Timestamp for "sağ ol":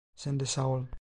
0.45-0.85